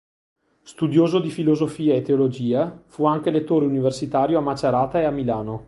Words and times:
Studioso 0.63 1.19
di 1.19 1.29
filosofia 1.29 1.93
e 1.93 2.01
teologia, 2.01 2.81
fu 2.87 3.05
anche 3.05 3.29
lettore 3.29 3.67
universitario 3.67 4.39
a 4.39 4.41
Macerata 4.41 4.99
e 4.99 5.03
a 5.03 5.11
Milano. 5.11 5.59